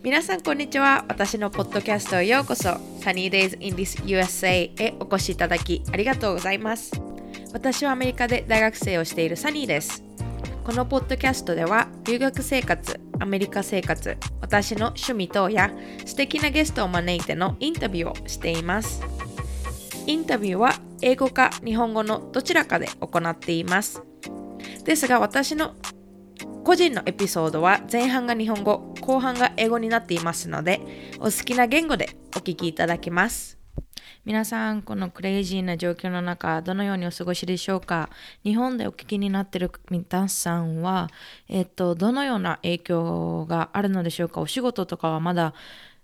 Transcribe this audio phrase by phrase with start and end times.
[0.00, 1.04] 皆さんこんにちは。
[1.08, 2.68] 私のポッドキャストへようこそ。
[3.00, 6.92] Sunny Days in this USA へお越しいただきありがとうございます。
[7.52, 10.04] 私はアメリカで大学生をしているサニーです。
[10.62, 15.72] このポッドキャストでは留学生活アメリカ生活私の趣味等や
[16.06, 19.02] 素敵なゲストを招いてのインタビューをしています。
[20.06, 24.04] インタビューは英語か日本語のどちらかで行っています。
[24.84, 25.74] ですが私の
[26.68, 30.82] 個人のエピソードは前半が日本語後半が英語になっていますので
[31.18, 33.56] お好きな言語でお聞きいただけます。
[34.26, 38.10] 皆さんこのクレイジーな状況の中どのようにお過ごしでしょうか？
[38.44, 41.08] 日本でお聞きになっている皆さんは、
[41.48, 44.42] えっと、どのような影響があるのでしょうか？
[44.42, 45.54] お仕事とかはまだ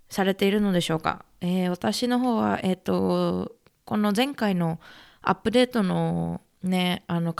[0.09, 3.51] されているのでしょうか、えー、私の方は、えっと、
[3.85, 4.79] この前回の
[5.21, 7.33] アップデートのねあの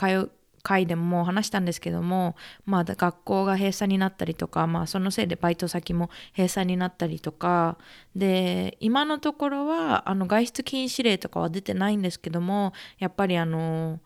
[0.66, 2.34] 回でも話したんですけども、
[2.64, 7.78] まあ、学校が閉鎖になったりとか、まあ、そのせいでバイト先も閉鎖になったりとか。
[8.16, 14.00] で今のところはあの外出禁止令とかは出てないんですけどもやっぱりあの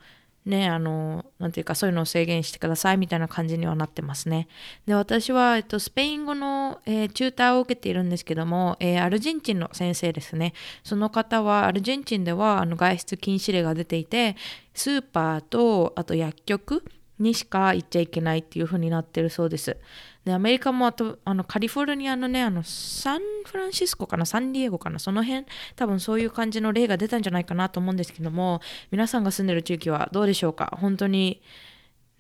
[0.46, 4.48] ね、あの、なんていうか、そういうのを制限してくださいみたいな感じにはなってますね。
[4.86, 10.55] で、私は、えっと、スペイン語の、えー、チューターを受けているんですけども、えー、アルゼンチンの先生ですね。
[10.83, 14.36] その方は、アルゼンチンでは、あの、外出禁止令が出ていて、
[14.72, 16.84] スーパーと、あと薬局
[17.18, 19.77] にしか行っちゃいけないっていうふうになってるそうです。
[20.24, 25.46] で、アメリカもあと、あの、カリフォルニアのね、あの、サンフランシスコかな、サンディエゴかな、その辺、
[25.77, 30.77] 多分そういう感じの例が出たんじゃないかなと思うんですけども、皆さんが住んでる地域はどうでしょうか？
[30.78, 31.40] 本当に、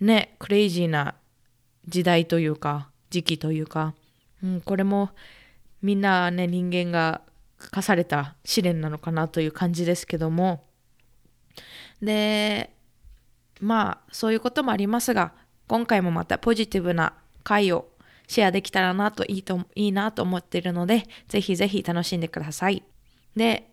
[0.00, 1.14] ね、クレイジーな
[1.86, 3.94] 時代というか、時期というか、
[4.42, 5.10] うん、これも、
[5.82, 7.20] みんなね、人間が
[7.70, 10.64] 課された試練なのかなという感じですけども、
[12.00, 12.70] で、
[13.60, 15.34] まあ、そういうこともありますが、
[15.68, 17.12] 今回もまたポジティブな
[17.44, 17.89] 回を
[18.30, 22.84] シェアできたらなといいといいなと思っているので、ぜひぜひ楽しんでください。
[23.34, 23.68] で、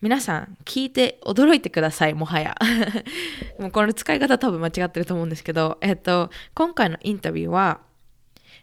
[0.00, 2.54] 皆さん聞いて驚いてください、もはや。
[3.58, 7.80] もうこの使い方多分間違ってると思うんですけど、えっと、今回のインタビューは、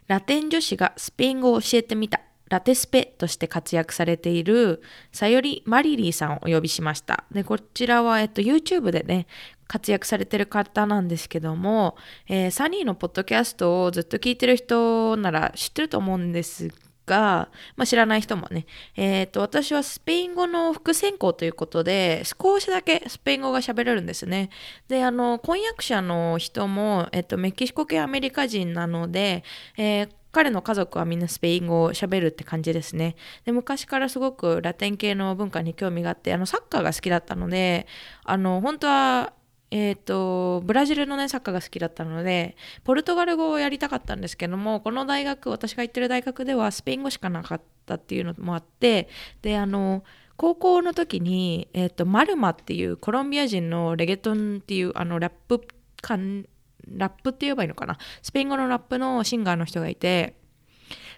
[0.06, 4.80] ラテン女子がスペイン語を教えてみた、ラテスペとして活躍されている、
[5.12, 7.24] さよりマリリーさんをお呼びしました。
[7.30, 9.26] で、こちらは、えっと、YouTube でね、
[9.74, 11.96] 活躍されてる方なんですけども、
[12.28, 16.68] えー、サニーのポッドキャストをずっと聞いてる人なら知ってると思うんです
[17.06, 24.50] が、まあ、知らない人もね、えーと、私はスペイン語の副専攻ということで少しだけスペイン語が喋れるんですね。
[24.86, 29.42] であの婚約者の人も、えーと、メキシコ系アメリカ人なので、
[29.76, 33.14] えー彼の家族はみんなスペイン語を喋るって感じですね。
[33.44, 37.86] で昔からすごくラテン系の文化に興味があってあのサッカーが好きだったので
[38.24, 39.32] あの本当は
[39.76, 42.54] え、ー、と、ブラジルのね、サッカーが好きだったので、
[42.84, 49.08] ポルトガル語をやりたかったんですけども、この大学、私が行ってる大学ではスペイン語しかなかったっていうのもあって、
[49.42, 50.04] で、あの、
[50.36, 55.66] 高校の時に、え、ー、と、マルマっていうコロンビア人のレゲトンっていうあのラップ
[56.00, 56.46] 感、
[56.86, 57.98] ラップって言えばいいのかな？
[58.22, 60.36] スペイン語のラップのシンガーの人がいて、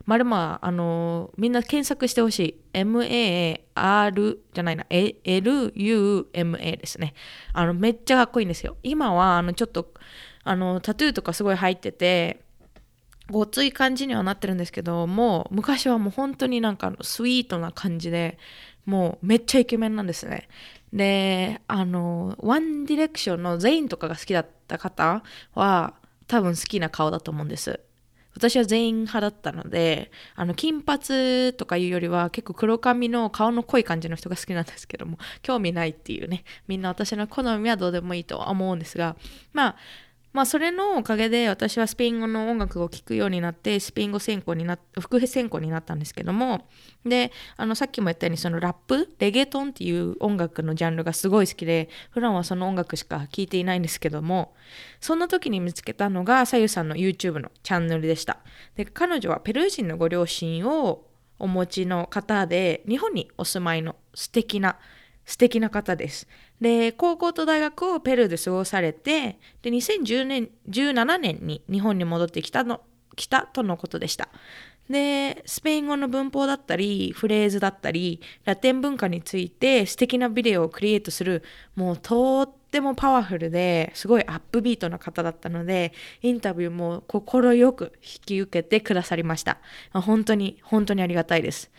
[0.04, 2.60] まるまあのみんな検索してほしい。
[2.72, 4.84] MAR じゃないな。
[4.90, 7.14] LUMA ですね。
[7.52, 8.76] あのめっちゃかっこいいんですよ。
[8.82, 9.92] 今はあのちょっと
[10.44, 12.40] あのタトゥーとかすごい入ってて
[13.30, 18.38] ごつい感じにはなってるんですけどもう昔はもう本当になんかスイートな感じで
[18.84, 20.48] もうめっちゃイケメンなんですね。
[20.92, 25.22] であのワンディレクションのゼインとかが好きだった方
[25.54, 25.94] は
[26.28, 27.80] 多分好きな顔だと思うんです。
[28.36, 39.16] 私は全員派だったのであの金髪とかいうよりは結構黒髪の顔の濃い感じの人が好きなんですけども興味ないっていうねみんな私の好みはどうでもいいとは思うんですが
[39.52, 39.76] まあ
[40.36, 46.68] まあそれのおかげで私はスペイン語の音楽を聴くようになってスペイン語専攻にな副編専攻になったんですけども
[47.06, 54.52] であのさっきも言ったようにそのラップレゲトンっていう音楽のジャンルがすごい好きで普段はその音楽しか聴いていないんですけども
[55.00, 58.36] そんな時に見つけたのがさゆさんの YouTube のチャンネルでした。
[58.76, 61.06] で彼女はペルー人のご両親を
[61.38, 64.76] お持ちの方で日本にお住まいの素敵な
[65.26, 66.26] 素敵な方です。
[66.60, 72.80] で、高校と大学をペルーで過ごされて、で、2010年、17年に日本に戻ってきたの、
[73.16, 74.28] 来たとのことでした。
[74.88, 81.42] で、スペイン語の文法だったり、フレーズだったり、ラテン文化について素敵なビデオをクリエイトする、
[81.74, 85.92] もうとってもパワフルですごいアップビートな方だったので、
[86.22, 89.58] インタビューも快く引き受けてくださりました。
[89.92, 91.72] 本当に、本当にありがたいです。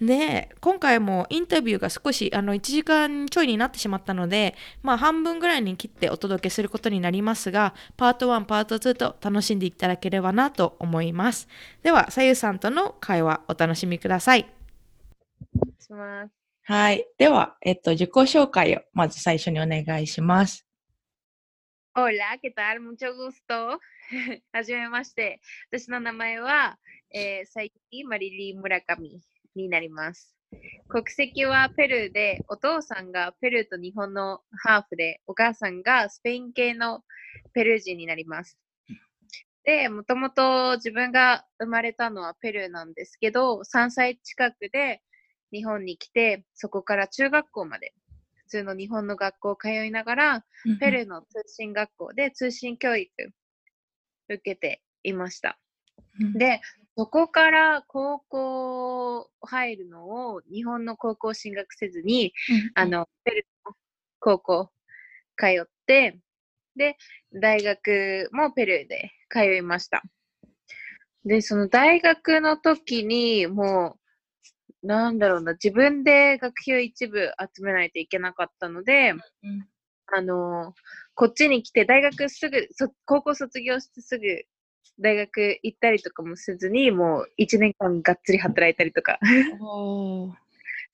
[0.00, 11.48] ね今回もインタビューが少しあの1時間ちょいになってしまったので、まあ、半分ぐらいに切ってお届けすることになりますがパート1パート2と楽しんでいただければなと思います
[11.82, 14.46] ではさゆさんとの会話お楽しみください
[15.78, 16.32] します
[16.64, 20.66] はいでは、えっと、自己紹介をまず最初にお願いします
[21.92, 22.78] Hola, ¿qué tal?
[22.78, 23.80] Mucho gusto.
[24.52, 25.40] はじめまして。
[25.72, 26.78] 私の名前は、
[27.12, 29.20] えー、サイキマリリ村上
[29.54, 30.36] になります。
[30.88, 37.02] 国籍はペルーで、お父さんがペルーと日本のハーフで、お母さんがスペイン系の
[37.52, 38.58] ペルー人になります。
[39.64, 45.02] で、もともと自分が生まれたのはペルーなんですけど、3歳近くで
[45.52, 47.92] 日本に来て、そこから中学校まで
[48.34, 50.44] 普通の日本の学校を通いながら、
[50.80, 53.10] ペルーの通信学校で通信教育
[54.28, 55.58] 受けていました。
[56.34, 56.60] で、
[57.00, 62.34] そこから高校入るのを日本の高校進学せずに、
[62.74, 63.74] あの、ペルーの
[64.18, 64.70] 高校
[65.38, 66.18] 通って、
[66.76, 66.98] で、
[67.32, 70.02] 大学もペルーで通いました。
[71.24, 73.96] で、その大学の時にも
[74.82, 79.14] う、なんだろうな、自分で学費を一部集めないといけなかったので、う
[79.48, 79.66] ん、
[80.08, 80.74] あの、
[81.14, 82.68] こっちに来て大学すぐ、
[83.06, 84.24] 高校卒業してすぐ
[85.00, 89.18] 大学行ったりとかもせずに、もう1年間がっつり働いたりとか。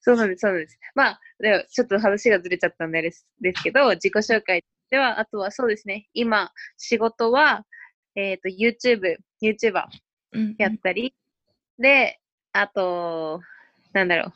[0.01, 0.79] そうなんです、そうなんです。
[0.95, 7.67] まあ、でもちょっと話がずれちゃったんですですけど、自己紹介では、あとはそうですね、今、仕事は、
[8.15, 9.85] えっ、ー、と、YouTube、YouTuber
[10.59, 11.15] やったり、
[11.79, 12.21] うん、で、
[12.53, 13.41] あと、
[13.93, 14.33] なんだろう、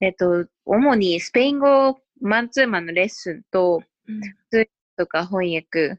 [0.00, 4.20] えっ、ー、と、主にスペイン語マンツーマンのレッスンと、うん、
[4.96, 5.98] とか翻訳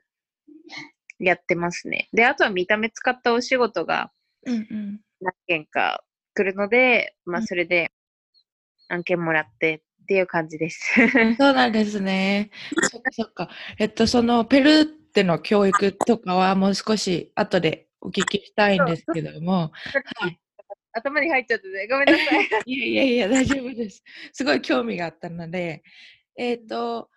[1.21, 2.09] やってますね。
[2.13, 4.11] で、あとは見た目使ったお仕事が
[4.43, 4.99] 何
[5.47, 6.03] 件か
[6.33, 7.91] 来るので、うんうん、まあそれで
[8.89, 10.93] 案件もらってっていう感じです。
[11.37, 12.49] そうなんですね。
[12.89, 13.49] そっかそっか。
[13.77, 19.71] えっと、そのペルーでの教育とかはもう少し後でお聞きしたいんですけども。
[20.15, 20.39] はい、
[20.93, 21.87] 頭に入っちゃってね。
[21.87, 22.49] ごめんなさい。
[22.65, 24.03] いやいやいや、大丈夫です。
[24.33, 25.83] すごい興味があったので。
[26.35, 27.09] えっ、ー、と、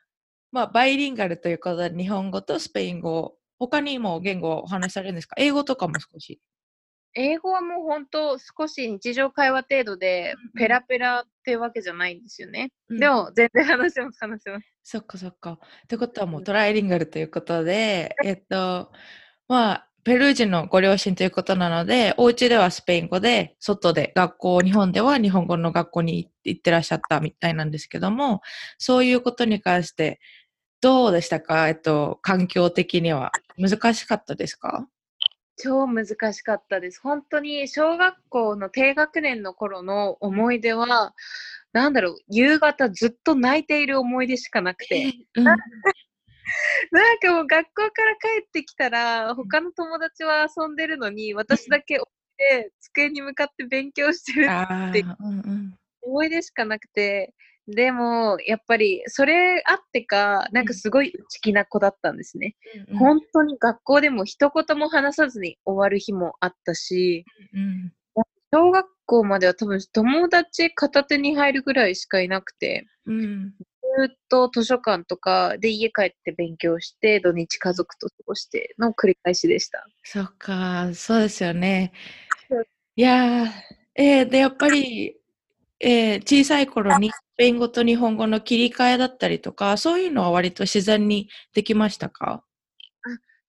[0.53, 5.35] まあ、バイリンガルということで、日本語とスペイン語他にも言語をお話しされるんですか？
[5.39, 6.41] 英語とかも少し。
[7.17, 12.73] 英語はもう本当少し日常会話程度で、ペラペラってわけじゃないんですよね。
[12.89, 14.67] うん、でも全然話します、話します。
[14.83, 15.53] そっかそっか。
[15.53, 18.91] ってことはもうトライリンガルということで、えっと、
[19.47, 28.43] まあ、ペルー人のご両親ということなので、お家ではスペイン語で、外で学校、日本では日本語の学校に行ってらっしゃったみたいなんですけども、
[28.77, 30.21] そういうことに関して
[30.84, 31.66] どうでしたか？
[31.70, 33.32] えっと、環境的には。
[33.56, 34.86] 難しかったですか？
[35.56, 36.04] 超難
[36.34, 37.00] しかったです。
[37.00, 41.14] 本当に小学校の低学年の頃の思い出は、
[41.72, 45.14] なんだろう、夕方ずっと泣いている思い出しかなくて。
[45.36, 45.56] うん、 なん
[47.19, 52.04] かもう学校から帰ってきたら、他の友達は遊んでるのに、私だけ起き
[52.36, 55.02] て机に向かって勉強してるって
[56.02, 57.32] 思い出しかなくて、
[57.66, 62.56] でも、やっぱり、それあってか、なんかすごい内気な子だったんですね。
[62.90, 67.25] うん、本当に学校でも一言も話さずに終わる日もあったし、
[67.55, 67.93] うん、
[68.52, 73.55] 小学校までは多分友達片手に入るぐらいしかいなくて、うん、
[73.99, 79.87] ずっと図書館とかで家帰って勉強して、土日家族と過ごしての繰り返しでした。
[80.02, 81.93] そっか、そうですよね。
[82.96, 83.50] いやー、
[83.94, 85.17] えー、で、やっぱり、
[85.81, 92.44] えー、小さい頃にスペイン語と日本語の切り替えだったりとか、そういうのは割と自然にできましたか？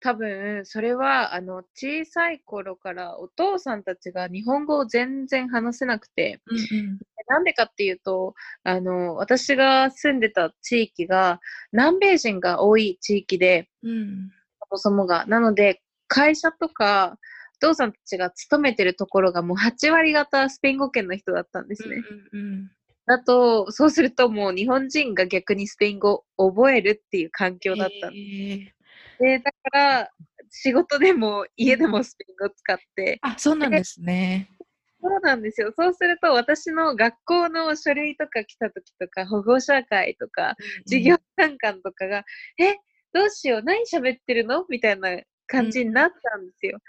[0.02, 11.40] 多分それはあの小さい頃からお父さんたちが日本語を全然話せなくて、うんうん、なんでかっていうとあの私が住んでた地域が
[11.72, 14.30] 南米人が多い地域で、うん、
[14.60, 15.26] そもそもが。
[15.26, 17.18] なので会社とか
[17.66, 21.96] お父さんたちが勤めてるところがもう8割方スペイン語圏の人だったんですね。
[22.34, 22.72] うんうんうん、
[23.08, 28.72] だと、そうするともう日本人が逆にスペイン語を覚えるっていう環境だったんで
[29.20, 29.24] す。
[29.24, 30.10] えー、でだから、
[30.52, 33.18] 仕事でも家でもスペイン語を使って。
[33.22, 34.52] あ、そうなんですね。
[35.02, 35.72] そうなんですよ。
[35.76, 40.56] そうすると、私の学校の書類とか来た時とか、保護者会とか、
[40.86, 42.26] 授業参観とかが、
[42.60, 42.78] うん、え、
[43.14, 44.66] どうしよう、何喋ってるの？
[44.68, 45.10] みたいな
[45.48, 46.80] 感じになったんですよ。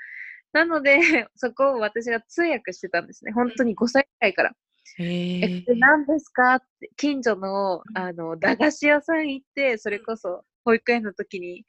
[0.62, 0.98] うんなので、
[1.36, 3.32] そこを私が通訳してたんですね。
[3.32, 4.52] 本当に5歳くらいから。
[4.98, 11.64] え、何ですかって、近所の、あの、駄菓子屋さん行って、それこそ、保育園の時に、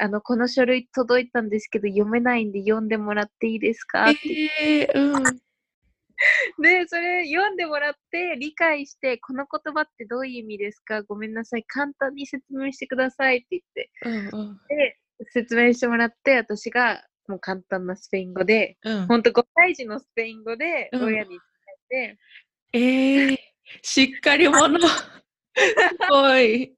[0.00, 4.10] あの、この書類届いたんですけど、読めないんで読んでもらっていいですか？
[4.10, 4.50] って。
[4.62, 5.22] えー、うん。
[6.62, 11.02] で、それ読んでもらって、理解して、この言葉ってどういう意味ですか？
[11.02, 11.64] ごめんなさい。
[11.64, 13.90] 簡単に説明してくださいって言って。
[14.04, 14.98] うんうんで、
[15.30, 21.38] 説明してもらって、私がもう簡単なスペイン語で、うんほんと5歳児のスペイン語でうん親に伝
[22.02, 22.16] え
[22.72, 23.36] て、えー、
[23.82, 24.88] しっかり者。
[24.88, 24.96] す
[26.08, 26.74] ごい。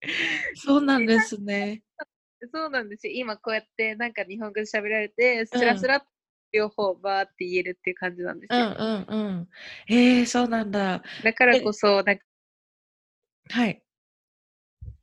[0.54, 1.82] そうなんですね。
[2.52, 3.12] そうなんですよ。
[3.14, 6.04] 今こうやってなんか日本語で喋られて、スラスラ
[6.52, 8.66] 両方バーって言えるっていう感じなんですよ。
[8.66, 8.74] うん
[9.08, 9.48] うんうん。
[9.88, 11.02] えー、そうなんだ。
[11.22, 12.18] だからこそ、なん
[13.50, 13.82] はい。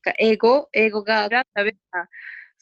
[0.02, 0.70] か英語？
[0.72, 2.10] 英語が喋った、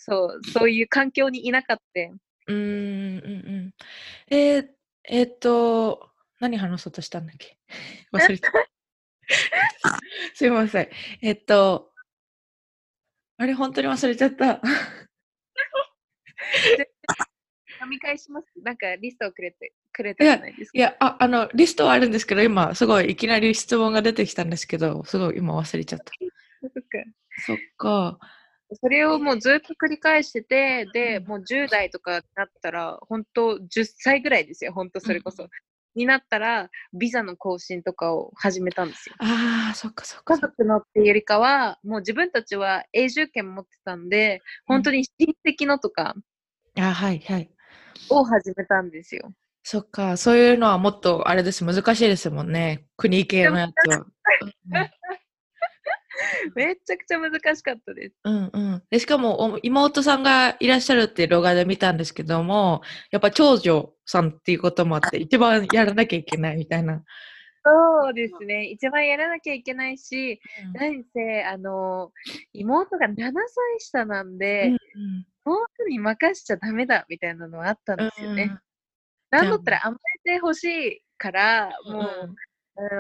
[0.06, 1.84] そう、そういう環境にいなかった。
[2.02, 3.28] うーんうんう
[3.70, 3.74] ん。
[4.30, 4.68] えー、
[5.08, 6.10] えーっと、
[6.42, 7.58] 何話そうとしたんだっけ？
[8.12, 8.52] 忘れた。
[10.36, 10.90] すいません。
[11.22, 11.94] えっと、
[13.38, 14.60] あれ、本当に忘れちゃった。
[17.80, 18.48] 読み返します。
[18.62, 20.78] なんかリストをくれて、くれたじゃないですか。
[20.78, 26.12] いや、ああの、リストはあるんですけど、今、すごいいきなり質問が出てきたんですけど、すごい今忘れちゃった。
[26.62, 26.98] そっか
[27.46, 28.20] そっか。
[28.76, 35.44] それをもうずっと繰り返してて、で、もう10代とかになったら、本当10歳ぐらいですよ、本当それこそ。
[35.44, 35.50] うん
[35.96, 39.16] になったら、ビザの更新とかを始めたんですよ。
[39.20, 40.42] ああ、そっかそっか家。
[40.42, 46.16] 族のっていうよりかは、もう自分たちは永住権持ってたんで、本当に親戚のとか
[46.80, 47.52] あはいはい。
[48.10, 49.34] を始めたんですよ。
[49.62, 52.86] そっか、そういうのはもっと、あれです、難しいですもんね。
[52.98, 54.06] 国系のやつは。
[56.56, 58.16] めちゃくちゃ難しかったです。
[58.24, 58.84] うんうん。
[58.90, 67.04] で、しかも、お妹さんがいらっしゃるって動画で見たんですけども、やっぱ長女さんっていうこともあって、一番やらなきゃいけないみたいな。
[67.66, 68.66] そうですね。
[68.66, 70.42] 一番やらなきゃいけないし、
[70.74, 72.12] 何せ、あの、
[72.52, 73.16] 妹が7
[73.48, 74.80] 歳下なんで、うん
[75.46, 78.58] 妹に任しちゃダメだみたいなのはあったんうんですよね。
[79.30, 82.36] なんだったら甘えてほしいから、もう、うん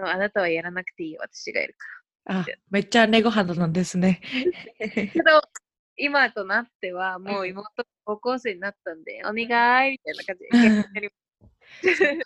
[0.05, 1.87] あなたはやらなくていいよ、私がやるか
[2.25, 4.21] あ、めっちゃネゴ肌なんですね。
[4.79, 4.87] ら。
[5.07, 5.41] けど、
[5.97, 10.35] 今となっては、もううん妹高校生になったんで、お願いみたいな感
[10.93, 11.11] じで。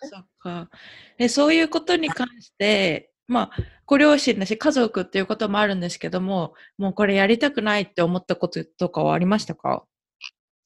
[0.03, 0.69] そっか。
[1.17, 9.85] で、そういうことに関して、まあ、ご両親だし、家族っていうこともあるんですけども、もうこれやりたくないって思ったこととかはありましたか？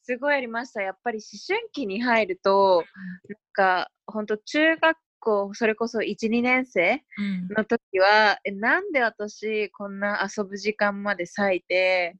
[0.04, 0.82] すごいありました。
[0.82, 2.84] やっぱり思春期に入ると、
[3.28, 7.48] なんか、本当中学校、それこそ1、2年生うん。
[7.56, 12.18] の時は、え、なんで私こんな遊ぶ時間まで割いて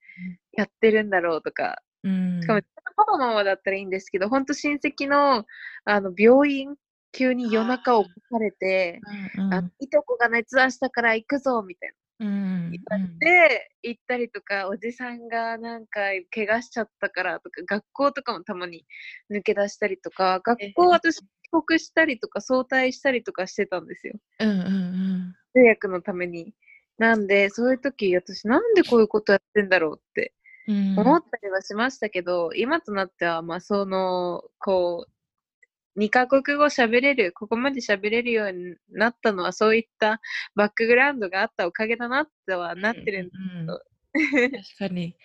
[0.54, 2.40] やってるんだろうとか、うん。
[2.42, 2.62] しかも、
[2.96, 5.46] パパママだったらいいんですけど、本当親戚の
[5.84, 6.76] あの病院、
[7.12, 9.02] 急に夜中起こされて、
[9.38, 11.96] うんあいとこが熱出したから行くぞみたいな。
[12.22, 12.72] うん
[13.20, 16.02] で、行ったりとか、おじさんがなんか
[16.34, 18.86] 怪我しちゃったからとか、学校とかもたまに
[19.32, 24.14] 抜け出したりとか、学校私帰国したりとか、早退したりとかしてたんですよ。
[24.40, 26.54] うんうん通訳のために。
[26.98, 30.34] なんで、そういう時、私なんでこういうことやってんだろうって
[30.68, 40.22] うん思ったりはしましたけど、今となっては、まあ、その、こう、2カ国語喋れる、ここまで喋れるようになったのは、そういった
[40.56, 43.30] バックグラウンドがあったおかげだなってはなってるん
[43.60, 43.82] うんど
[44.14, 45.16] 確かに。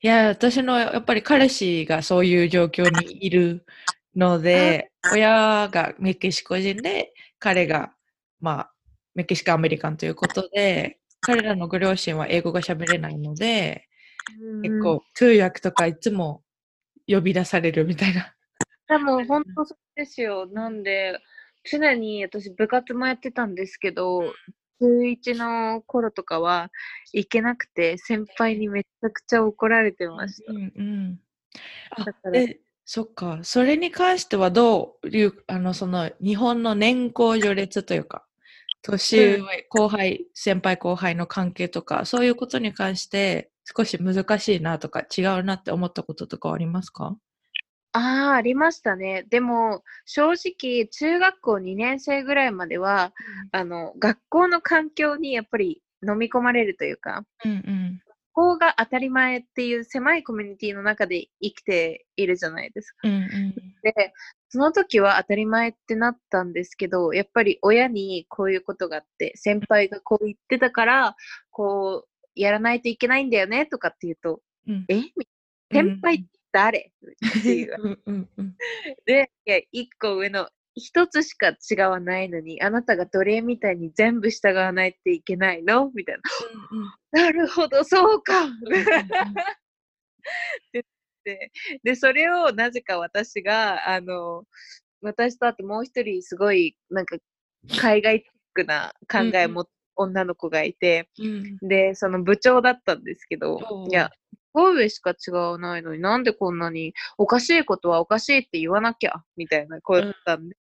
[0.00, 3.66] いや、私のやっぱり彼氏がそういう状況にいる
[4.16, 7.92] ので、親がメキシコ人で、彼が、
[8.40, 8.72] まあ、
[9.14, 13.88] メキシコアメリカンということで、彼らのご両親は英語が喋れないので、
[14.62, 16.42] 結構通訳とかいつも
[17.06, 18.34] 呼び出されるみたいな。
[18.88, 20.46] でも本当そうですよ。
[20.46, 21.18] なんで、
[21.70, 24.34] 常に私部活もやってたんですけど、
[24.80, 26.70] 中1の頃とかは
[27.12, 30.52] 行けなくて、先輩にめちゃくちゃ怒られてました。
[30.52, 31.20] うんうん。
[31.90, 33.40] あだからで、そっか。
[33.44, 35.08] それに関してはどう？
[35.08, 38.26] いう、あの、その日本の年功序列というか、
[38.82, 47.16] 年上、後輩、先輩後輩の関係とか、そういうことに関して少し難しいなとか違うなって思ったこととかはありますか？
[47.92, 49.24] ああ、ありましたね。
[49.30, 53.12] でも、正直、中学校2年生ぐらいまでは、
[53.52, 58.03] あの、学校の環境にやっぱり飲み込まれるというか、うんうん。
[58.34, 63.08] ここが当たり前っていう狭いコミュニティの中で生きているじゃないですか。
[63.08, 63.54] うんうん。
[63.82, 64.12] で、
[64.48, 71.16] その時は当たり前ってなったんですけど、やっぱり親にこういうことがあって、先輩がこう言ってたから、
[71.50, 75.02] こう、やらないといけないんだよねとかって言うと、うんえ？
[75.72, 76.92] 先輩って誰？
[77.38, 77.76] っていう。
[77.78, 78.56] うんうんうん。
[79.06, 85.90] で、いや、一個上の一つしか違わないのに、あなたが奴隷みたいに全部従わないといけないの？
[85.94, 86.16] みたい
[87.12, 87.22] な。
[87.22, 88.48] なるほど、そうか。
[90.72, 90.84] で
[91.82, 94.44] で、それをなぜか私が、あの、
[95.00, 97.16] 私とあともう一人すごいなんか
[97.78, 101.58] 海外チックな考えも、女の子がいて、うん。
[101.68, 104.10] で、その部長だったんですけどいや、
[104.54, 110.56] 神戸しか違わないのになんでこんなにおかしいことはおかしいって言わなきゃみたいな声だったんで、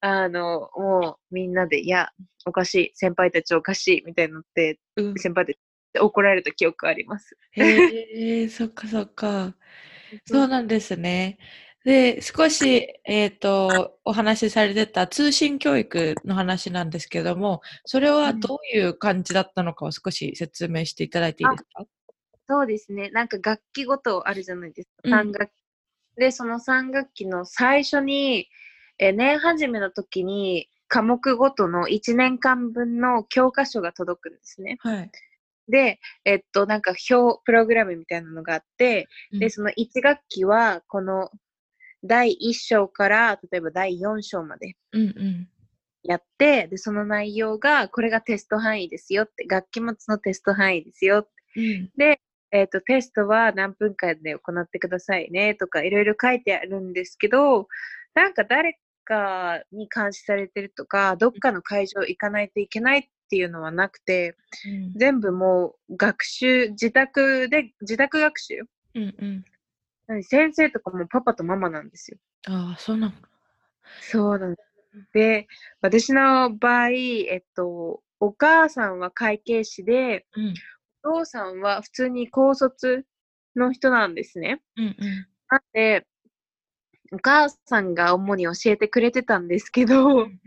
[0.00, 2.10] あの、もうみんなで、いや、
[2.44, 5.58] おかしい、先輩たちおかしいみたいになって、うん、先輩たち
[6.00, 7.36] 怒られた記憶あります。
[7.52, 9.54] へえ、そっかそっか。
[10.26, 11.38] そうなんですね。
[11.84, 21.84] で、少し、えっと、お話しされてた通信教育の話なんですけども、それはどういう感じだったのかを少し説明していただいていいですか？
[22.48, 23.10] そうですね。
[23.10, 25.02] なんか楽器ごとあるじゃないですか。
[25.04, 25.52] うん3学期。
[26.16, 28.48] で、その3学期の最初に、
[28.98, 34.76] えー年始めの時に科目ごとの1年間分の教科書が届くんですね。
[34.80, 35.10] はい。
[35.68, 39.08] で、えっと、なんか表、プログラムみたいなのがあって、
[39.40, 41.30] で、その1学期は、この
[42.04, 45.48] 第1章から、例えば第4章までうんうん。
[46.02, 52.20] やって、で、その内容が、これがテスト範囲ですよって、楽器持ちのテスト範囲ですよってうんで、
[52.54, 57.66] えっ、と、テストは何分間で行ってくださいねとか、いろいろ書いてあるんですけど、
[58.14, 68.60] なんか誰かに監視されてるとか、どっかの会場行かないといけないっていうのはなくて、うん全部もう学習、自宅で、自宅学習？
[68.94, 69.44] うん
[70.08, 70.22] うん。
[70.22, 72.18] 先生とかもパパとママなんですよ。
[72.46, 73.12] ああ、そうなの。
[74.00, 75.08] そうなんです。
[75.12, 75.48] で、
[75.80, 80.54] 私の場合、えっと、お母さんは会計士で、うん
[81.04, 83.04] お父さんは普通に高卒
[83.54, 84.62] の人なんですね。
[84.76, 85.26] うんうん。
[85.50, 86.06] なんで、
[87.12, 90.40] お母さんが主に教えてくれてたんですけど、うん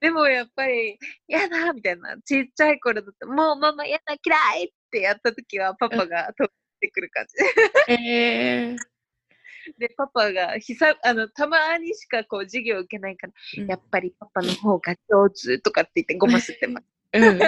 [0.00, 0.98] でもやっぱり、
[1.28, 6.48] やだみたいな、ちっちゃい頃だと、もうママやだ嫌いってやった時はパパが飛っ
[6.80, 7.92] てくる感じ。
[7.92, 8.76] ええ
[9.78, 16.86] で、パパが久あのたまにしかこう授業受けないから、うんやっぱりパパの方が上手とかって言ってごま吸ってます。
[17.14, 17.38] うん。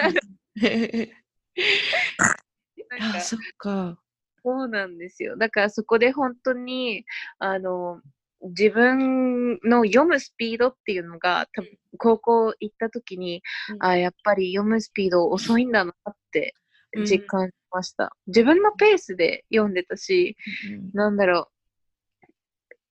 [2.91, 3.99] なんかあ、そっか。
[4.43, 5.37] そうなんですよ。
[5.37, 7.05] だからそこで本当に、
[7.39, 8.01] あの、
[8.43, 16.55] 自分の読むスピードっていうのが、多分高校行った時に、うんあやっぱり読むスピード遅いんだなって
[16.95, 18.15] うん実感しました。
[18.27, 20.37] 自分のペースで読んでたし、
[20.71, 22.27] うんなんだろう。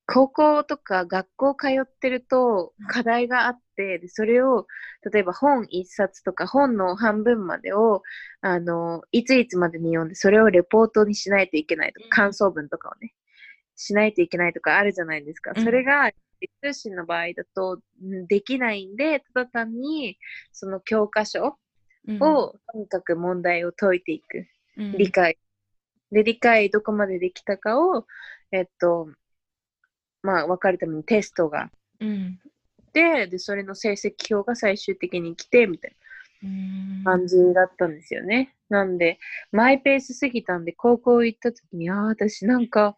[0.07, 4.67] 高校とか学校通ってるとうん課題があって、でそれを
[5.11, 8.03] 例えば本一冊とか本の半分までを
[8.41, 13.13] あのいついつまでに読んでそれをレポートにしないといけないとかうん感想文とかをね
[13.75, 15.51] しないといけないとかあるじゃないですか。
[15.55, 16.11] うんそれが
[16.61, 20.17] 通信の場合だとんできないんでただ単に
[20.51, 21.57] その教科書
[22.07, 24.45] うんをとにかく問題を解いていく。
[24.77, 25.37] うん理解。
[26.11, 28.05] で、理解どこまでできたかを、
[28.51, 29.09] えっと、
[30.21, 31.71] まあ、分かるためにテストが
[32.95, 35.95] て、で、それの成績表が最終的に来て、みたい
[36.43, 38.55] うんな感じだったんですよね。
[38.69, 39.19] なんで、
[39.51, 42.95] マイペースすぎたんで、高校行った時に、ああ、私なんか、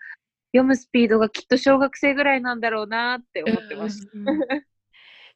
[0.53, 4.11] 読むスピードがきっと小学生ぐらいなんだろうなって思ってました。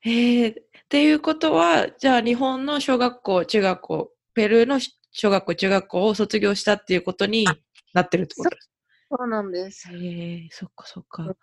[0.06, 0.56] えー、っ
[0.89, 4.80] ていうことは、じゃあ日本の小学校、中学校、ペルーの
[5.12, 7.45] 小学校、中学校を卒業したっていうことに
[7.93, 8.71] なってるってことです
[9.10, 9.89] そうなんです。
[9.91, 11.36] えー、そっかそっか。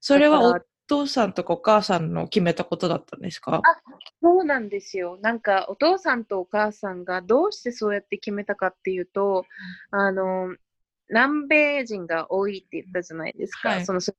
[0.00, 3.62] それは父さんとかお母さんの決めたことだったんですか？
[4.22, 5.18] そうなんですよ。
[5.20, 9.44] なんか、お父さんとお母さんがどうしてそうやって決めたかっていうと、
[9.90, 10.54] あの、
[11.08, 13.68] 南米人が多いって言ったじゃないですか。
[13.70, 13.86] はい。
[13.86, 14.14] そのそ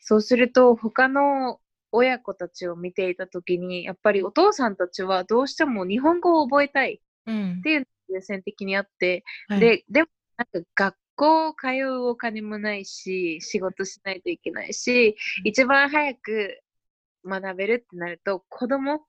[0.00, 9.60] そうすると、他の親子たちを見ていたときに、やっぱりお父さんたちはどうしても日本語を覚えたいうんっていうのが優先的にあって、はい。
[9.60, 15.14] で、でも、なんか学校通うお金もないし、仕事しないといけないし、うん。
[15.44, 16.60] 一番早く
[17.24, 19.06] 学べるってなると、子供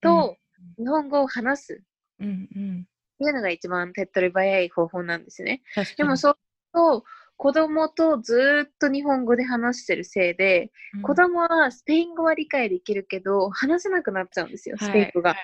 [0.00, 0.36] と
[0.78, 1.76] 日本語を話すっ
[2.20, 2.86] うんうん。
[3.18, 5.62] ていうのが一番手っ取り早い方法なんですね。
[5.96, 6.38] でもそう
[6.72, 7.04] と、
[7.36, 11.02] 子供とずーっと日本語で話してるせいで、うん。
[11.02, 15.36] 子供はスペイン語は理解できるけど、話せなくなっちゃうんですよ、スペイン語が。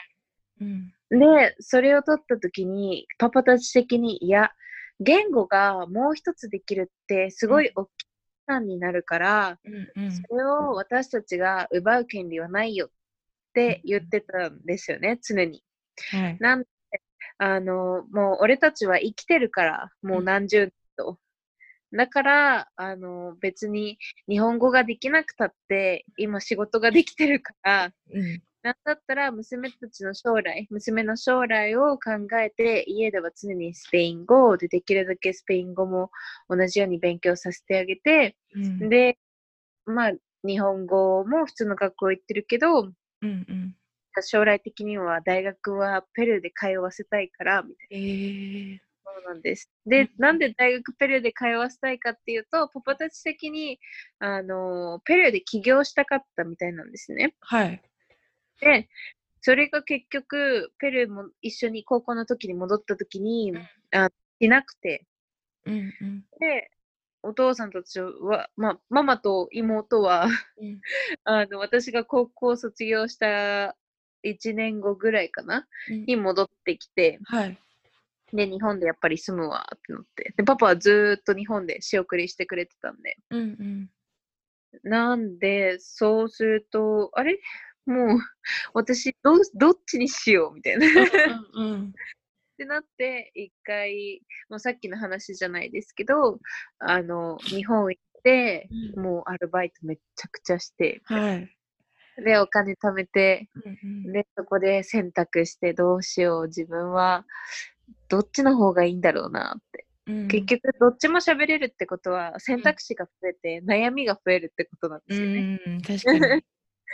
[0.61, 0.93] うん。
[1.11, 4.51] で、それを取ったときに、パパたち的に、いや、
[5.01, 7.91] 言語がもう一つできるって、すごい大きい
[8.47, 12.91] 難になるから、うんうんそれを私たちが奪う権利はないよっ
[13.55, 15.63] て言ってたんですよね、常に。
[16.11, 16.37] はい。
[16.41, 16.69] なんで、
[17.39, 21.19] あの、もう俺たちは生きてるから、もう何十年と。
[21.93, 36.11] だから、あの、別に日本語ができなくたって、今仕事ができてるから、うんなんだったら娘たちの将来、娘の将来を考えて、家では常にスペイン語でできるだけスペイン語も
[36.49, 39.19] 同じように勉強させてあげて、うんで、
[39.85, 40.13] まあ、
[40.47, 43.77] 日本語も普通の学校行ってるけど、うんうん。
[44.23, 48.07] 将来的には大学はペルーで通わせたいから、みたいな。
[48.07, 49.71] えー、そうなんです。
[49.85, 53.79] でうん、なんで大学ペルーで通わせたいかっていうと、パパたち的に、
[54.21, 57.35] あの、ペルーで起業したかったみたいなんですね。
[57.41, 57.83] はい。
[58.61, 58.89] で、
[59.41, 63.53] それが結局、ペルーも一緒に高校の時に戻った時に、
[63.93, 65.07] あいなくて、
[65.67, 66.25] うんうん。
[66.41, 66.71] で、
[67.23, 70.27] お父さんたちは、まあ、ママと妹は、
[70.59, 70.81] うん
[71.25, 73.77] あの、私が高校卒業した
[74.23, 77.59] 1年後ぐらいかなうんに戻ってきて、はい。
[78.33, 80.35] で、日本でやっぱり住むわってなって。
[80.37, 83.17] で、パパはずーっと日本で仕送りしてくれてたんで。
[83.31, 83.91] うんうん。
[84.83, 87.39] なんで、そうすると、あれ？
[87.87, 88.19] もう、
[88.73, 90.87] 私どう、どっちにしようみたいな。
[90.87, 90.91] っ
[91.55, 91.93] うんうん。
[92.57, 96.41] てなって、一回、もうさっきの話じゃないですけど、
[96.79, 101.57] あの、日本行って、うんもうアルバイトめっちゃくちゃして、はい。
[102.17, 107.27] で、お金貯めて、うんうんで、そこで選択してどうしよう、自分は
[108.09, 109.87] どっちの方がいいんだろうなって。
[110.07, 115.61] うん結局、どっちも喋れるってことは、選択肢が増えて、悩みが増えるってことなんですよね。
[115.67, 116.45] うん、確かに。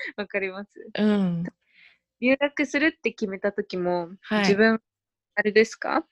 [0.16, 0.70] わかります。
[0.94, 1.44] うん。
[2.20, 4.44] 留学するって決めた時も、はい。
[4.44, 4.80] 自分、
[5.34, 6.04] あれですか？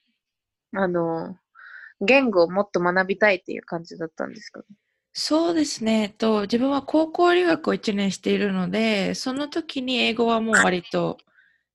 [0.75, 1.37] あの、
[2.01, 4.63] 言語をもっと学びたいっていう感じだったんですか？
[5.13, 6.03] そうですね。
[6.03, 11.19] えっと、自分は高校留学を1年しているので、その時に英語はもう割と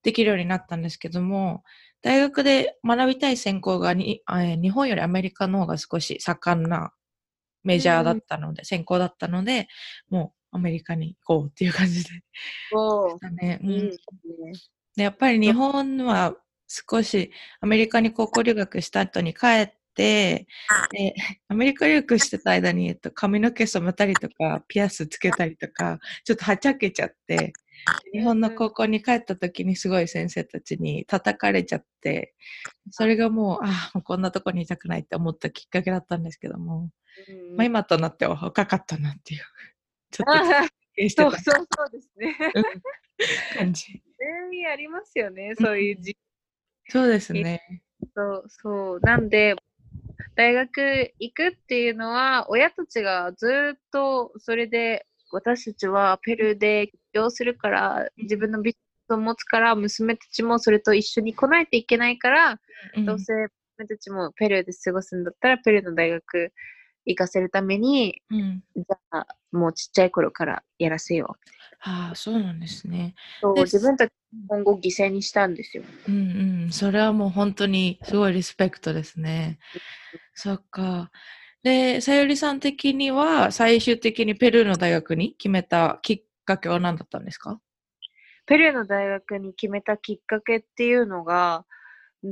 [0.04, 1.64] できるようになったんですけども、
[2.02, 6.94] 大学で学びたい専攻がにあえー日本よりアメリカの方が少し盛んな
[7.64, 9.68] メジャーだったので、専攻だったので、
[10.10, 12.10] もうアメリカに行こうっていう感じで。
[12.10, 12.22] し
[12.74, 13.60] おたね。
[13.64, 13.92] うん。
[14.96, 16.36] やっぱり日本は
[16.68, 20.48] 少しアメリカに高校留学した後に帰って、で
[21.50, 27.54] アメリカ留学してた間に、えっと、髪の毛染めたりとか、ピアスつけたりとか、ちょっとはちゃけちゃって、
[28.12, 32.34] 日本の高校に帰った時にすごい先生たちに叩かれちゃって、
[32.90, 36.90] それがもう、ああ、もうこんなとこにいたくないって思ったきっかけだったんですけども、
[37.52, 37.56] うん。
[37.58, 39.42] まあ今となっては若かったなっていう、
[40.14, 40.46] ちょっと
[41.10, 42.38] そうそうそうですね。
[43.58, 44.02] 感じ。
[44.18, 46.16] 全員ありますよね、そういう時
[46.90, 47.82] そうですね。
[48.16, 49.00] そう、そう。
[49.02, 49.56] なんで、
[50.36, 62.60] 大学行くっていうのは、親たちがずっとそれで、私たちはペルーで起業するから、自分のビジネスを持つから、娘たちもそれと一緒に来ないといけないから、
[62.96, 63.34] うんどうせ
[63.78, 66.54] 娘たちもペルーで過ごすんだったら、ペルーの大学
[67.06, 71.50] 行かせるために、うんじゃあ、もうちっちゃい頃からやらせよう。
[71.82, 73.14] ああ、そうなんですね。
[73.42, 74.12] そう自分たち
[74.48, 75.84] 今後犠牲にしたんですよ。
[76.08, 76.72] うんうん。
[76.72, 79.60] それはもう本当にすごいリスペクトですね。
[80.34, 81.12] そっか。
[81.62, 87.60] で、さゆりさん的には最終的にペルーの大学に決めたきっかけは何だったんですか？
[88.48, 91.66] ペルーの大学に決めたきっかけっていうのが、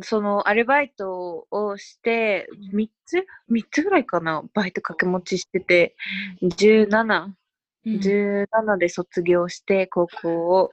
[0.01, 5.95] そのアルバイトをして、3つ ?3 つぐらいかなバイト掛け持ちしてて、
[6.41, 7.35] 17、うん
[7.83, 10.71] 17で卒業して、高校を。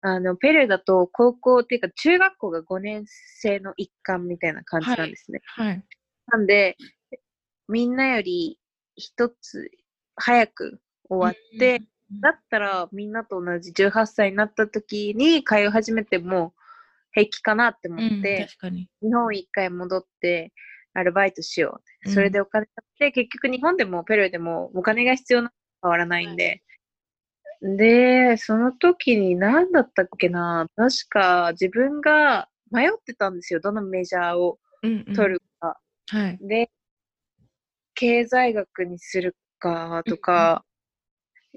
[0.00, 5.40] あの、ペルーだと高校っていうか中学校が5年生の一環みたいな感じなんですね。
[5.44, 5.84] はい。
[6.26, 6.76] なんで、
[7.68, 8.58] みんなより
[8.96, 9.70] 一つ
[10.16, 11.82] 早く終わって、
[12.20, 16.54] だったらみんなと同じ18歳になった時に通い始めても
[17.18, 18.88] 平気かなって思うん、って、確かに。
[19.02, 20.52] 日本一回戻って
[20.94, 22.08] アルバイトしよう。
[22.08, 22.68] うんそれでお金貯
[23.00, 25.52] めて、結局日本でもペルーでもお金が必要なのは
[25.82, 26.62] 変わらないんで。
[27.60, 33.60] で、その時に何だったっけな確か自分が迷ってたんですよ。
[33.60, 35.80] どのメジャーをうんうん取るか。
[36.10, 36.38] はい。
[36.40, 36.70] で、
[37.94, 40.64] 経済学にするかとか、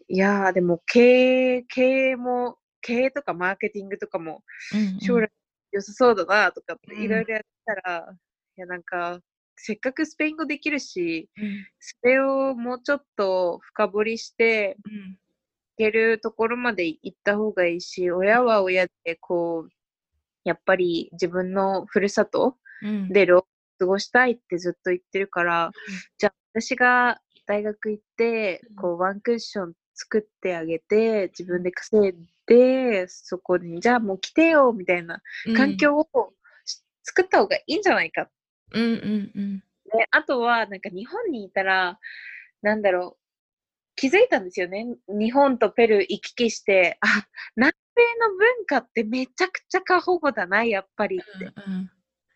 [0.07, 4.43] いやー、でも経営、経営も、経営とかマーケティングとかも
[4.73, 5.29] うんうん将来
[5.71, 7.03] 良さそうだなとかってうん。
[7.03, 8.13] いろいろやったら、
[8.57, 9.19] いやなんか、
[9.55, 11.67] せっかくスペイン語できるし、うん。
[11.79, 15.17] それをもうちょっと深掘りして、うん。
[15.77, 19.71] いけるところまで行った方がいいし、親は親で、こう、
[20.43, 23.09] やっぱり自分のふるさとうん。
[23.09, 23.45] で老
[23.79, 25.71] 過ごしたいってずっと言ってるから、
[26.17, 32.17] じゃあ私が大学行って、こうワンクッション作ってあげて、自分で稼いで、
[33.07, 35.21] そこに、じゃあもう来てよ、みたいな
[35.55, 36.33] 環境を
[36.65, 38.29] し作った方がいいんじゃないか。
[38.73, 41.99] うんうんうんで、あとは、なんか日本にいたら、
[42.61, 43.21] なんだろう、
[43.95, 44.87] 気づいたんですよね。
[45.09, 47.07] 日本とペルー行き来して、あ、
[47.57, 51.45] 南米の文化ってめちゃくちゃ過保護だな、やっぱりって。
[51.45, 51.91] うん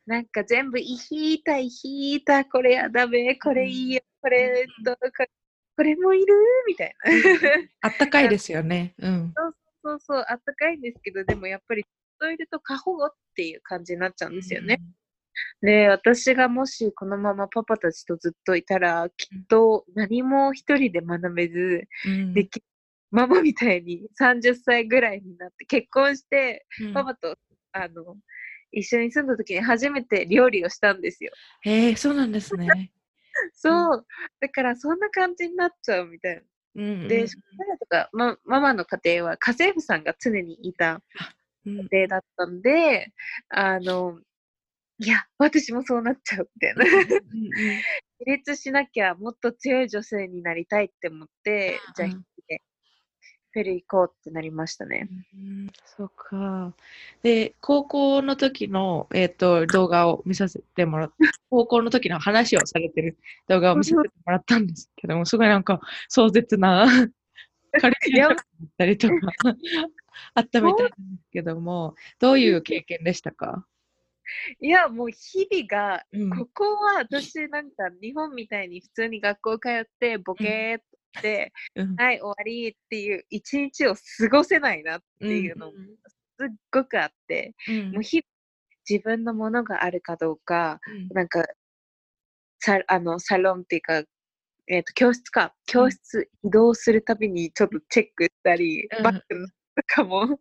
[0.08, 5.30] なんか全部、いひいた、いひいた、これやだめ、これいいよ、これと、これ
[5.78, 6.36] これもいる？
[6.67, 7.12] みたいな。
[7.82, 8.93] あったかいですよね。
[8.99, 9.34] うん。
[9.36, 9.56] そ う
[10.00, 14.82] そう、あったかいんですけど、でもやっぱりずっといると過保護っていう感じになっちゃうんですよね。
[15.62, 22.34] で、私がもしこのままパパたちとずっといたら、きっと何も一人で学べず、うん。
[22.34, 22.63] でき
[23.12, 27.38] ママみたいに30歳ぐらいになって結婚して、うんパパと
[27.71, 28.17] あの
[28.71, 31.32] 一緒に住んだ時に初めて料理をしたんですよ。
[31.62, 32.91] へえ、そうなんですね。
[33.54, 34.06] そう。
[34.41, 36.41] だからそんな感じになっちゃうみたいな。
[36.76, 37.08] うん。
[37.08, 37.38] で、そ
[37.80, 41.02] とか、ま、ママの家庭は家政婦さんが常にいた
[41.66, 43.14] うん、家庭だったんで、
[43.50, 44.20] あの、
[45.00, 46.86] いや、私もそうなっちゃうみたいな。
[46.86, 47.50] うん
[48.20, 52.62] 自立しなきゃもっと強い女性になりたいって思って、じゃあうん一人で
[53.56, 55.08] ペル行こうってなりましたね。
[55.34, 56.74] うんそうか。
[57.24, 61.15] で、高校の時の、えっと動画を見させてもらって、
[61.50, 66.86] 高校の時の話をされてる動画を見せてもらったんですけども、すごいなんか壮絶な
[67.80, 68.46] カリキュラムだっ
[68.78, 69.15] たりとか
[70.34, 73.65] あったみたいなんですけども、どういう経験でしたか、
[74.60, 80.82] いや、もう日々が、うんここは私なんか日本みたいに普通に学校通ってボケーっ
[81.15, 81.95] として、うん。
[81.95, 87.91] はい、終わりっていう一日を過ごせないなっていうのもすっごくあって、うん。
[87.91, 88.23] もう日々
[88.89, 91.15] 自分のものがあるかどうか、うん。
[91.15, 91.43] なんか、
[92.60, 94.04] サあのサロンっていうか、
[94.67, 99.04] えー、と教室か、教室移動するたびにちょっとチェックしたり、うん。
[99.04, 99.54] バッグのと
[99.88, 100.39] かも っ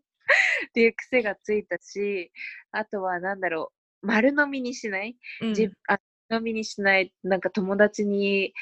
[0.72, 2.30] ていう癖がついたし、
[2.70, 5.54] あとはなんだろう、丸飲みにしない、うん。
[5.54, 5.98] じあ
[6.30, 8.52] 飲みにしない、なんか友達に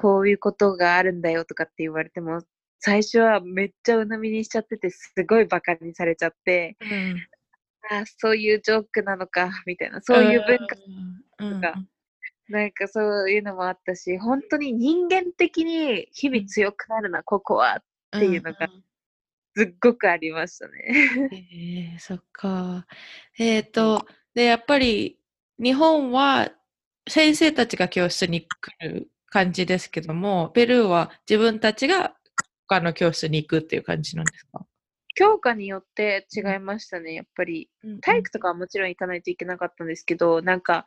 [0.00, 2.40] こういうことがあるんだよとかって言われても、
[2.78, 7.16] 最初はめっちゃ鵜呑みにしちゃってて、すごいバカにされちゃって、うん。
[7.90, 10.76] あそういうジョークなのか、みたいな、そういう文化
[11.40, 11.74] うんか
[12.48, 17.76] なんかそういうのもあったし、本当に人間的に日々強くなるな、ここは、
[18.16, 18.70] っていうのが
[19.54, 21.90] すっごくありましたね。
[21.92, 22.86] えー、そっか。
[23.38, 25.20] えっ、と、で、やっぱり
[25.58, 26.50] 日本は
[27.06, 32.14] 先生たちが教室に来る感じですけども、ペルーは自分たちが
[32.68, 34.66] 他の教室に行くっていう感じなんですか？
[35.16, 37.68] 教科によって違いましたね、やっぱり。
[38.00, 40.86] 体育とかはもちろん行かないといけなかったんですけど、なんか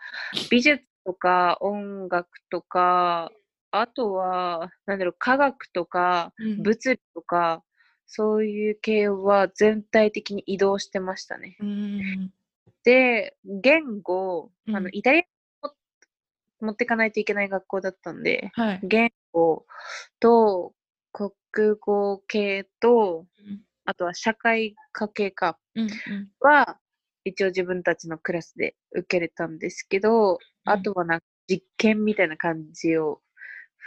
[0.50, 3.32] 美術とか音楽とか、
[3.72, 6.64] あとは、なんだろう、科学とかうん。
[6.64, 7.64] 物理とか、
[8.06, 11.58] そういう系は全体的に移動してましたね。
[11.60, 12.32] うん
[12.84, 14.90] で、言語、あのうん。
[14.92, 15.28] イタリアも
[16.64, 18.80] 持ってかないといけない学校だったんで、はい。
[18.84, 19.66] 言語
[20.20, 20.74] と
[21.12, 21.32] 国
[21.80, 23.26] 語系と、
[23.86, 26.30] あとは社会科系かうんうん。
[26.40, 26.80] は、
[27.26, 33.22] 一応自分たちのクラスで受けれたんですけど、あとはなんか実験みたいな感じを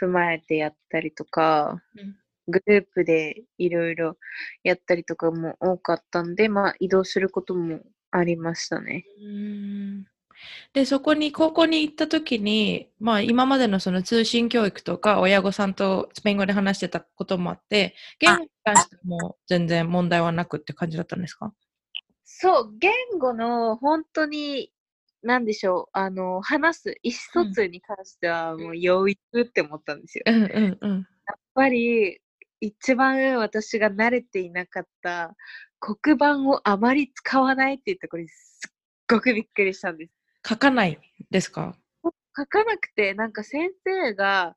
[0.01, 2.15] 踏まえてやったりとか、うん。
[2.49, 4.17] グループでいろいろ
[4.63, 9.03] やったりとかも多かったんで、まあ移動することもありましたね。
[9.21, 10.05] うん
[10.73, 21.53] で、そこに、高校に行った時に、まあ今までのその通信教育とか、親御さんとスペイン語で話してたこともあって、言語に関しても全然問題はなくって感じだったんですか？
[22.23, 24.71] そう、言語の本当に、
[25.23, 30.23] なんでしょう、あの、話す意思疎通に関してはもう養育って思ったんですよ。
[30.25, 31.07] やっうんうんうん。
[31.55, 32.19] ぱり、
[32.61, 35.35] 一番私が慣れていなかった
[35.79, 38.73] 黒板をあまり使わないっていうところにすっ
[39.07, 40.13] ごくびっくりしたんです。
[40.47, 41.75] 書かないですか？
[42.35, 44.55] 書かなくて、なんか先生が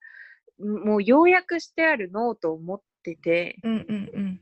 [0.59, 4.40] もう要約してあるノートを持ってて、うんうんうん。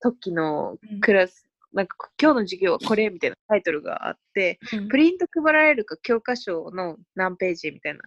[0.00, 8.00] 時のうんクラス、なんか今日の授業はこれみたいなタイトルがあって、プリント配られるか教科書の何ページみたいな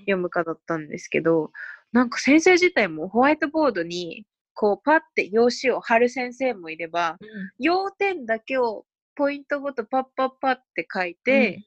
[0.00, 1.50] 読むかだったんですけど、
[1.92, 7.16] なんか先生自体もホワイトボードにこうパッて用紙を貼る先生もいれば、
[7.58, 8.84] 要点だけを
[9.16, 11.64] ポイントごとパッパッパって書いて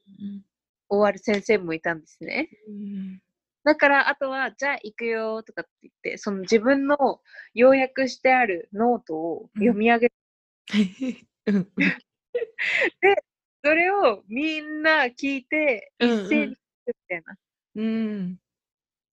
[0.88, 2.48] 終わる先生もいたんですね。
[2.68, 3.20] うん
[3.62, 7.20] だから、あとは、じゃあ行くよとかって言って、その自分の
[7.52, 10.12] 要約してあるノートを読み上げ
[11.46, 11.68] うんうん
[13.62, 17.36] それをみんな聞いて、うん一斉に聞くみたいな。
[17.74, 18.40] うん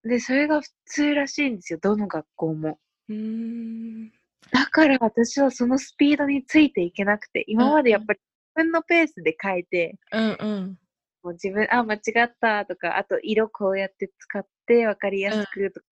[0.04, 2.80] で、それが普通らしいんですよ、どの学校も。
[3.08, 4.10] うん
[4.50, 8.27] だから私はそのスピードについていけなくて、今までやっぱり自
[8.58, 10.78] 分のペースで書いて、うんうん。
[11.22, 15.86] もう自分、あ、間違ったとか、あと色こうやって使って分かりやすくとか、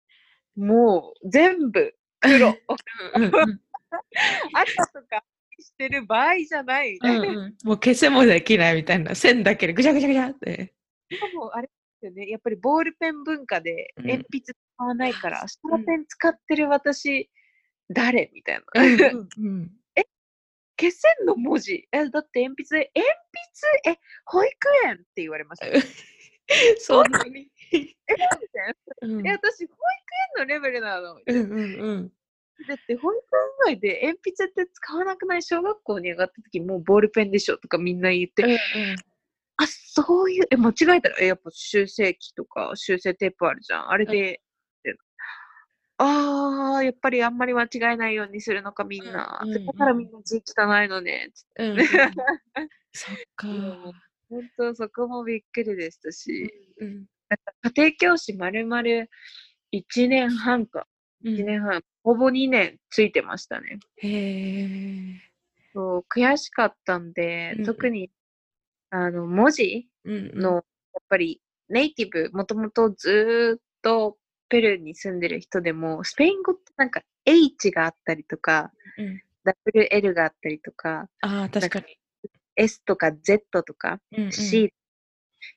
[0.57, 3.33] もう全部黒、うんうん
[4.55, 5.23] 赤とか
[5.59, 6.93] してる場合じゃない。
[6.93, 7.29] みたいな。
[7.29, 7.57] うん。
[7.63, 9.15] もう消せもできないみたいな。
[9.15, 10.73] 線だけでぐちゃぐちゃぐちゃって。
[11.11, 14.07] しかもあれですよね、やっぱりボールペン文化でうん。
[14.07, 17.31] 鉛筆使使わないから、シャーペン使ってる私、
[17.89, 18.31] 誰？
[18.35, 18.65] みたいな。
[18.83, 19.71] うんうん
[20.83, 21.87] 消せんの文字。
[21.93, 23.09] え、だって鉛筆で、鉛
[23.85, 24.53] 筆え、保育
[24.87, 25.75] 園って言われましたよ。
[26.79, 27.49] そんなに。
[27.71, 27.79] え、
[28.17, 28.29] な
[29.03, 29.77] うんえ、私、保育
[30.39, 31.21] 園のレベルなの。
[31.25, 32.13] うんうんうん
[32.69, 33.19] だって保育
[33.69, 38.57] 園以外で鉛筆って使わなくない小学校に上がった時もうボールペンでしょとかみんな言って、うん
[39.57, 43.91] あ、そういう、え、間違えたら、え、やっぱ修正機とか修正テープあるじゃん。
[43.91, 44.42] あれで、
[46.05, 49.41] あー、やっぱりあんまり間違えないようにするのかみんな。
[49.43, 51.31] うんうんうんだからみんな字汚いのね。
[51.35, 51.87] つってうんうん
[52.93, 53.49] そっか。
[53.49, 53.93] うん
[54.31, 57.07] 本当そこもびっくりでしたし、うん
[57.75, 59.09] 家庭教師まるまる
[59.73, 60.87] 1年半か、
[61.25, 63.79] うん1年半、ほぼ2年ついてましたね。
[63.99, 65.21] へえ。
[65.75, 68.11] そう悔しかったんで、うん特に
[68.91, 70.63] あの文字うんの、やっ
[71.09, 74.19] ぱりネイティブ、もともとずーっと
[74.53, 81.87] ペルーに住んでる人でも、スペイン語ってなんか H があったりとか、うん WL があったりとか、ああ、確かに。
[82.55, 84.73] S とか Z とかうんうん C、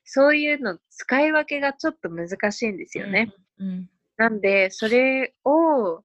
[0.04, 3.32] そういうの使い分けがちょっと難しいんですよね。。
[3.60, 6.02] うんなんで、それを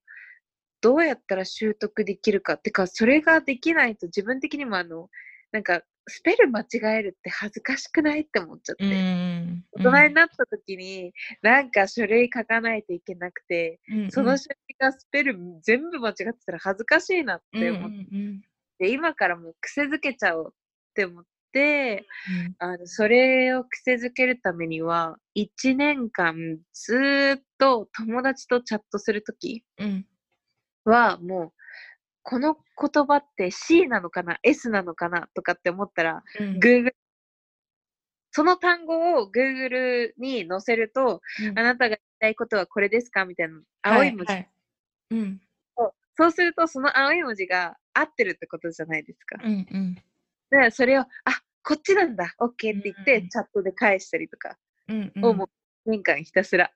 [0.81, 2.53] どうやったら習得できるか。
[2.55, 5.09] ってか、それができないと自分的にもあの、
[5.53, 6.65] なんか、スペル間違
[6.97, 8.85] えるって恥ずかしくないって思っちゃって。
[8.85, 18.41] うん大人になった時に、なんか書類書かないといけなくて、うんその書類がスペル全部間違ってたら恥ずかしいなって思って、うん
[18.83, 22.05] 今からもう癖づけちゃおうって思って、
[22.59, 22.69] うん。
[22.69, 26.35] あのそれを癖づけるためには、1年間
[26.73, 30.05] ずーっと友達とチャットするときうん。
[30.85, 31.60] は、もう、
[32.23, 36.59] この言葉って C なのかな ?S なのかなとかって思ったら、うん。
[36.59, 36.91] Google、
[38.31, 41.59] その単語を Google に載せると、うん。
[41.59, 43.25] あなたが言いたいことはこれですか？
[43.25, 44.45] みたいな青い文字、はは
[45.11, 45.41] うん。
[45.77, 49.37] をそうするとその青い文字が合ってるってことじゃないですか。
[49.43, 49.95] うんうん。
[49.95, 50.01] だ
[50.51, 51.07] からそれを、あ
[51.63, 54.57] こっちなんだ、OK って言って、うんうんチャットで返したりとか
[54.87, 55.25] うんうん。
[55.25, 55.49] をもう。
[55.83, 56.71] 年間ひたすら。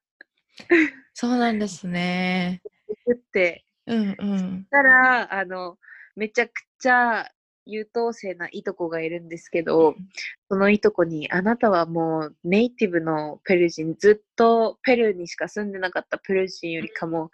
[1.14, 2.62] そうなんですね。
[3.06, 5.78] 打って、うんうんたら、あの、
[6.16, 7.30] めちゃくちゃ
[7.66, 9.96] 優等生ないとこがいるんですけど、
[10.50, 17.32] そのいとこに、あなたはもうネイティブのペルー人、ずっとペルーにしか住んでなかったペルー人よりかも、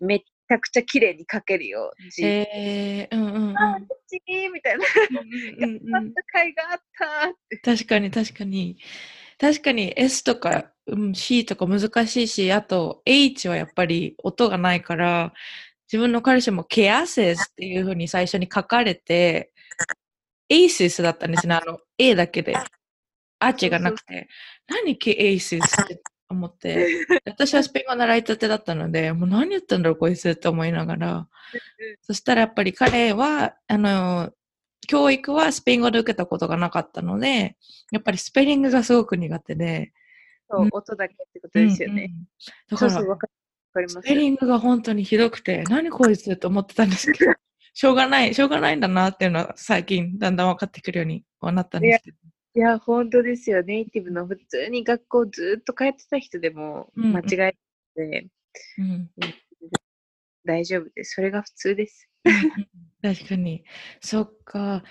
[0.00, 1.92] めちゃくちゃ綺麗に書けるよ。
[2.10, 4.20] 字へえうんうんうんあー字
[4.52, 4.84] みたいな。
[5.62, 6.80] うんうん頑張った甲斐があっ
[7.24, 7.56] たって。
[7.58, 8.78] 確かに確かに。
[9.38, 15.32] 確かに S とか、うん、C とか難しいし、あと H はやっぱり音がないから、
[15.92, 19.52] 自分の彼氏もケアセスっていうふうに最初に書かれて、
[20.48, 21.54] エイシスだったんですね。
[21.54, 22.54] あの A だけで。
[23.38, 24.28] アーチがなくて。
[24.66, 27.06] 何ケエイシスって思って。
[27.26, 31.28] 私はスペイン語習いたてだったので、もう何言ってんだろうこいつって思いながら。
[32.02, 34.32] そしたらやっぱり彼は、あの、
[34.86, 37.56] 教育はスペイン語で受けたことがなかったので、
[37.90, 39.92] やっぱりスペリングがすごく苦手で。
[40.50, 42.04] そう、音だけってことですよね。
[42.04, 42.28] うんうん
[42.70, 43.18] だそうそう、
[43.74, 44.14] かりますスペ。
[44.14, 47.32] リングが本当にひどくて、何こいつって思ってたんですけど、
[47.74, 52.16] しょうがない、しょうがないんだなっていうのは最近だんだん分かってくるようにはなったんですけど。
[52.56, 53.62] いや、本当ですよ。
[53.64, 57.56] ネイティブの普通に学校ずっと通ってた人でもうんうん間違え
[57.96, 58.28] て、
[58.78, 59.10] うん
[60.46, 61.14] 大丈夫です。
[61.14, 62.08] それが普通です。
[63.02, 63.64] 確かに。
[64.00, 64.84] そっか。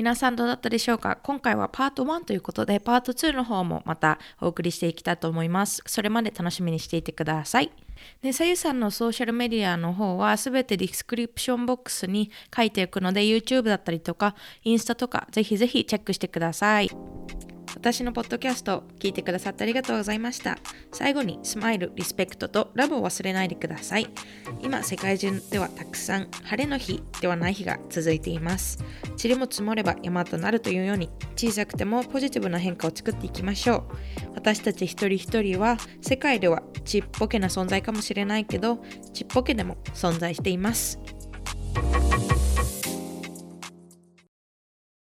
[0.00, 1.18] 皆さんどうだったでしょうか？
[1.22, 5.82] 今回はパート1ということで、パート2の方もまたお送りしていきたいと思います。
[5.84, 7.70] それまで楽しみにしていてください。
[8.22, 14.34] で、さゆさんのソーシャルメディアの方は全てディスクリプションボックスに書いておくので、YouTube だったりとか、
[14.64, 16.88] インスタとか、ぜひぜひチェックしてください。
[17.74, 20.58] 私のポッドキャスト聞いてくださってありがとうございました。
[20.92, 24.08] 最後にスマイル、リスペクトとラブを忘れないでください。
[24.62, 28.82] 今世界中ではたくさん晴れの日ではない日が続いています。
[29.22, 33.84] 塵も積もれば山となるというように小さくてもポジティブな変化を作っていきましょう。
[34.34, 38.78] 私たち一人一人は世界ではちっぽけな存在かもしれないけど
[39.12, 40.98] ちっぽけでも存在しています。